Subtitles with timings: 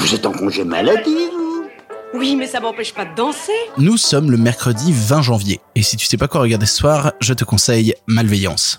[0.00, 1.68] Vous êtes en congé maladie, vous
[2.14, 3.52] Oui, mais ça m'empêche pas de danser.
[3.76, 7.12] Nous sommes le mercredi 20 janvier, et si tu sais pas quoi regarder ce soir,
[7.20, 8.78] je te conseille Malveillance.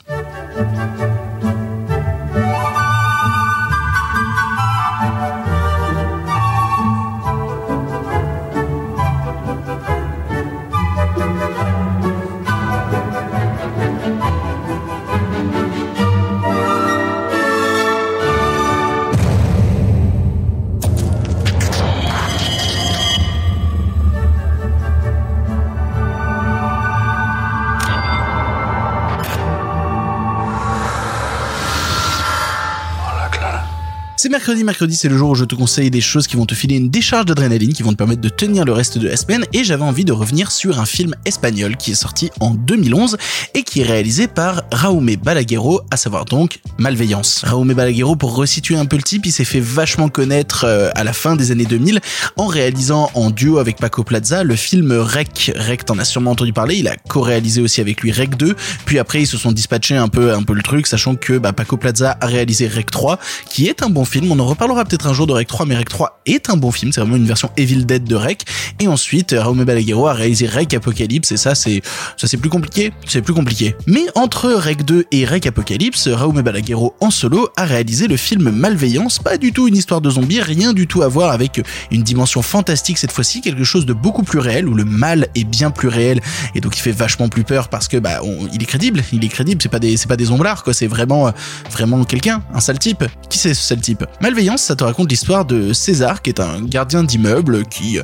[34.22, 36.54] C'est mercredi, mercredi c'est le jour où je te conseille des choses qui vont te
[36.54, 39.46] filer une décharge d'adrénaline, qui vont te permettre de tenir le reste de la semaine,
[39.52, 43.18] et j'avais envie de revenir sur un film espagnol qui est sorti en 2011
[43.56, 47.44] et qui est réalisé par Raume Balaguerro, à savoir donc Malveillance.
[47.48, 51.04] Raume Balaguerro, pour resituer un peu le type, il s'est fait vachement connaître euh, à
[51.04, 52.00] la fin des années 2000
[52.38, 55.52] en réalisant en duo avec Paco Plaza le film Rec.
[55.56, 59.00] Rec, t'en as sûrement entendu parler, il a co-réalisé aussi avec lui Rec 2, puis
[59.00, 61.76] après ils se sont dispatchés un peu, un peu le truc, sachant que bah, Paco
[61.76, 63.18] Plaza a réalisé Rec 3,
[63.50, 64.11] qui est un bon film.
[64.20, 66.72] On en reparlera peut-être un jour de Rec 3, mais Rec 3 est un bon
[66.72, 66.92] film.
[66.92, 68.44] C'est vraiment une version Evil Dead de Rec.
[68.80, 71.82] Et ensuite, Raume Balaguerro a réalisé Rec Apocalypse, et ça, c'est,
[72.18, 72.92] ça, c'est plus compliqué.
[73.08, 73.76] C'est plus compliqué.
[73.88, 78.52] Mais entre Rec 2 et Rec Apocalypse, Raume Balaguerro en solo a réalisé le film
[78.52, 79.20] Malveillance.
[79.20, 82.42] Pas du tout une histoire de zombies, rien du tout à voir avec une dimension
[82.42, 85.88] fantastique cette fois-ci, quelque chose de beaucoup plus réel, où le mal est bien plus
[85.88, 86.22] réel,
[86.56, 88.22] et donc il fait vachement plus peur parce que, bah,
[88.54, 90.26] il est crédible, il est crédible, c'est pas des, c'est pas des
[90.64, 91.32] quoi, c'est vraiment,
[91.72, 93.04] vraiment quelqu'un, un sale type.
[93.30, 94.01] Qui c'est ce sale type?
[94.22, 98.00] Malveillance ça te raconte l'histoire de César, qui est un gardien d'immeuble qui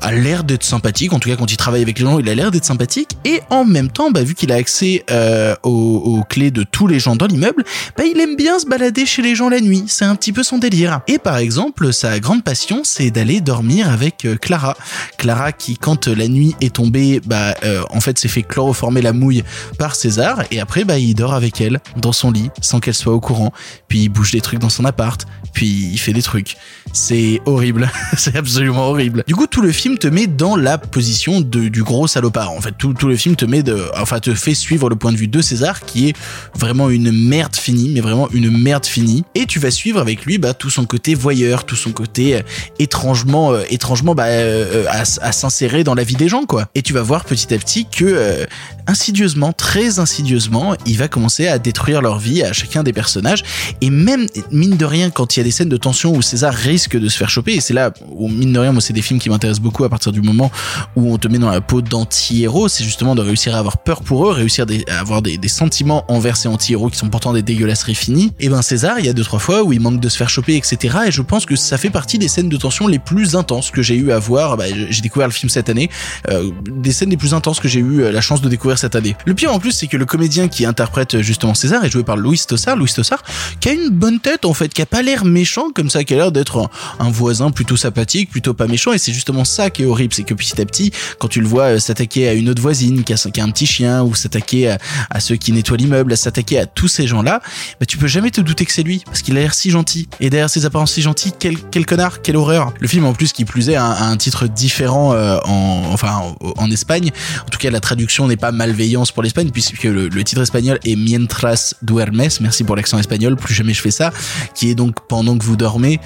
[0.00, 1.12] a l'air d'être sympathique.
[1.12, 3.10] En tout cas, quand il travaille avec les gens, il a l'air d'être sympathique.
[3.24, 6.98] Et en même temps, bah, vu qu'il a accès euh, aux, clés de tous les
[6.98, 7.64] gens dans l'immeuble,
[7.96, 9.84] bah, il aime bien se balader chez les gens la nuit.
[9.88, 11.00] C'est un petit peu son délire.
[11.08, 14.76] Et par exemple, sa grande passion, c'est d'aller dormir avec euh, Clara.
[15.18, 19.12] Clara qui, quand la nuit est tombée, bah, euh, en fait, s'est fait chloroformer la
[19.12, 19.42] mouille
[19.78, 20.44] par César.
[20.50, 23.52] Et après, bah, il dort avec elle dans son lit sans qu'elle soit au courant.
[23.88, 25.26] Puis il bouge des trucs dans son appart.
[25.52, 26.56] Puis il fait des trucs.
[26.92, 27.90] C'est horrible.
[28.16, 29.24] c'est absolument horrible.
[29.26, 32.52] Du coup, tout le film te met dans la position de, du gros salopard.
[32.52, 35.12] En fait, tout, tout le film te met de, enfin, te fait suivre le point
[35.12, 36.16] de vue de César, qui est
[36.54, 39.24] vraiment une merde finie, mais vraiment une merde finie.
[39.34, 42.40] Et tu vas suivre avec lui, bah, tout son côté voyeur, tout son côté euh,
[42.78, 46.68] étrangement, euh, étrangement, bah, euh, à, à s'insérer dans la vie des gens, quoi.
[46.74, 48.46] Et tu vas voir petit à petit que,
[48.86, 53.42] insidieusement, très insidieusement, il va commencer à détruire leur vie à chacun des personnages.
[53.80, 56.54] Et même, mine de rien, quand il y a des scènes de tension où César
[56.54, 59.02] risque de se faire choper, et c'est là où, mine de rien, moi, c'est des
[59.02, 60.50] films qui m'intéressent beaucoup à partir du moment
[60.94, 64.02] où on te met dans la peau d'anti-héros, c'est justement de réussir à avoir peur
[64.02, 67.94] pour eux, réussir à avoir des, sentiments envers ces anti-héros qui sont pourtant des dégueulasseries
[67.94, 68.32] finies.
[68.40, 70.28] Et ben, César, il y a deux, trois fois où il manque de se faire
[70.28, 70.96] choper, etc.
[71.06, 73.80] Et je pense que ça fait partie des scènes de tension les plus intenses que
[73.80, 74.56] j'ai eu à voir.
[74.56, 75.88] Bah, j'ai découvert le film cette année,
[76.28, 78.94] euh, des scènes les plus intenses que j'ai eu euh, la chance de découvrir cette
[78.94, 79.16] année.
[79.24, 82.16] Le pire en plus, c'est que le comédien qui interprète justement César est joué par
[82.16, 83.22] Louis Tossard, Louis Tossard,
[83.60, 86.14] qui a une bonne tête en fait, qui a pas l'air méchant comme ça, qui
[86.14, 89.82] a l'air d'être un, voisin plutôt sympathique, plutôt pas méchant, et c'est justement ça qui
[89.82, 92.48] est horrible, c'est que petit à petit, quand tu le vois euh, s'attaquer à une
[92.48, 94.76] autre voisine qui a, un petit chien, ou s'attaquer
[95.10, 97.40] à, ceux qui nettoient l'immeuble, à s'attaquer à tous ces gens-là,
[97.80, 100.08] bah tu peux jamais te douter que c'est lui, parce qu'il a l'air si gentil.
[100.20, 102.72] Et derrière ses apparences si gentilles, quel, connard, quelle horreur.
[102.80, 106.70] Le film en plus qui plus est a un, titre différent euh, en, enfin en,
[106.70, 107.10] Espagne.
[107.46, 110.96] En tout cas, la traduction n'est pas malveillance pour l'Espagne, puisque le, titre espagnol est
[110.96, 112.16] Mientras duermes.
[112.40, 113.36] Merci pour l'accent espagnol.
[113.36, 114.12] Plus jamais je fais ça,
[114.54, 116.00] qui est donc pendant que vous dormez.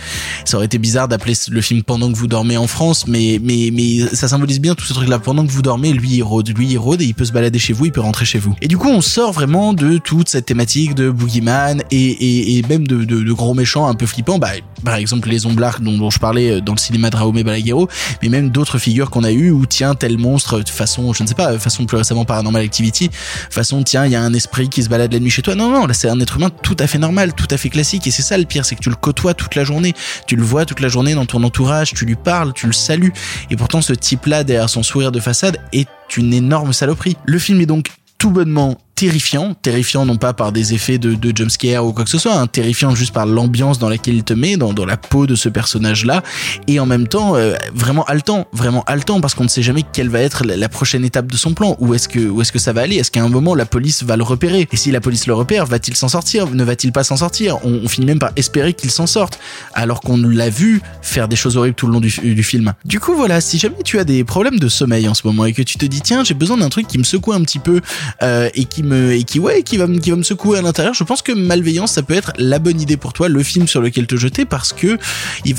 [0.45, 3.71] Ça aurait été bizarre d'appeler le film pendant que vous dormez en France, mais mais
[3.73, 5.19] mais ça symbolise bien tout ce truc-là.
[5.19, 7.59] Pendant que vous dormez, lui il rôde, lui il rôde et il peut se balader
[7.59, 8.55] chez vous, il peut rentrer chez vous.
[8.61, 12.87] Et du coup, on sort vraiment de toute cette thématique de boogeyman et et, même
[12.87, 14.39] de, de, gros méchants un peu flippants.
[14.39, 14.51] Bah,
[14.85, 17.89] par exemple les omblards dont, je parlais euh, dans le cinéma de Raume Balaguerro,
[18.23, 21.29] mais même d'autres figures qu'on a eu où tiens tel monstre de façon, je ne
[21.29, 23.11] sais pas, façon plus récemment Paranormal Activity,
[23.51, 25.55] façon tiens il y a un esprit qui se balade la nuit chez toi.
[25.55, 28.07] Non non, là c'est un être humain tout à fait normal, tout à fait classique
[28.07, 29.95] et c'est ça le pire, c'est que tu le côtoies toute la journée,
[30.27, 33.13] tu le vois toute la journée dans ton entourage, tu lui parles, tu le salues
[33.51, 37.17] et pourtant ce type-là derrière son sourire de façade est une énorme saloperie.
[37.25, 37.89] Le film est donc
[38.19, 42.11] tout bonnement terrifiant, terrifiant non pas par des effets de, de jumpscare ou quoi que
[42.11, 45.27] ce soit, hein, terrifiant juste par l'ambiance dans laquelle il te met, dans, la peau
[45.27, 46.23] de ce personnage-là,
[46.67, 50.11] et en même temps euh, vraiment haletant, vraiment haletant parce qu'on ne sait jamais quelle
[50.11, 52.83] va être la, prochaine étape de son plan, où est-ce que est-ce que ça va
[52.83, 55.33] aller, est-ce qu'à un moment la police va le repérer, et si la police le
[55.33, 58.91] repère, va-t-il s'en sortir, ne va-t-il pas s'en sortir, on, finit même par espérer qu'il
[58.91, 59.39] s'en sorte,
[59.73, 62.75] alors qu'on l'a vu faire des choses horribles tout le long du, du film.
[62.85, 65.55] Du coup voilà, si jamais tu as des problèmes de sommeil en ce moment et
[65.55, 67.81] que tu te dis tiens j'ai besoin d'un truc qui me secoue un petit peu
[68.23, 70.63] euh, et qui me et qui ouais qui va me qui va me secouer à
[70.63, 73.67] l'intérieur, je pense que Malveillance ça peut être la bonne idée pour toi, le film
[73.67, 74.99] sur lequel te jeter parce que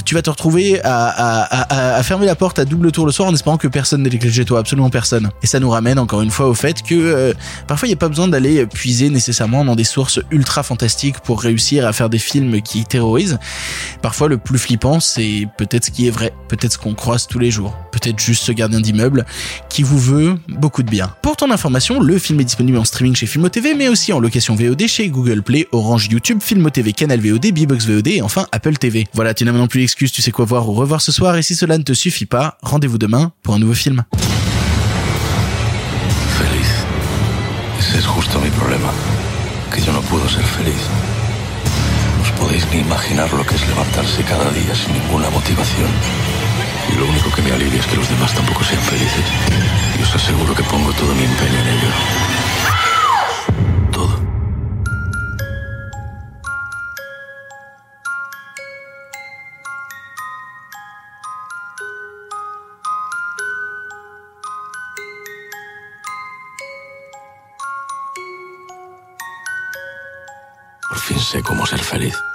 [0.06, 3.58] tu vas te retrouver à, fermer la porte à double tour le soir en espérant
[3.58, 5.30] que personne n'ait les chez toi, absolument personne.
[5.44, 7.34] Et ça nous ramène encore une fois au fait que euh,
[7.68, 11.42] parfois il n'y a pas besoin d'aller puiser nécessairement dans des sources ultra fantastiques pour
[11.42, 13.40] réussir à faire des films qui terrorisent.
[14.02, 17.40] Parfois le plus flippant c'est peut-être ce qui est vrai, peut-être ce qu'on croise tous
[17.40, 19.26] les jours, peut-être juste ce gardien d'immeuble
[19.70, 21.14] qui vous veut beaucoup de bien.
[21.22, 24.20] Pour ton information, le film est disponible en streaming chez Filmo TV mais aussi en
[24.20, 28.48] location VOD chez Google Play, Orange YouTube, Filmo TV, Canal VOD, Bbox VOD et enfin
[28.52, 29.08] Apple TV.
[29.14, 31.42] Voilà, tu n'as maintenant plus l'excuse, tu sais quoi voir ou revoir ce soir et
[31.42, 34.04] si cela ne te suffit pas, rendez-vous demain pour un nouveau film.
[36.38, 36.68] Feliz.
[37.80, 38.52] Ese es justo mi.
[46.98, 49.26] Lo único que me alivia es que los demás tampoco sean felices.
[49.98, 51.88] Y os aseguro que pongo todo mi empeño en ello.
[53.92, 54.20] Todo.
[70.90, 72.31] Por fin sé cómo ser feliz.